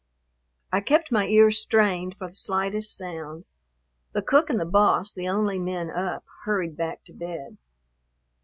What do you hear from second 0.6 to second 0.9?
I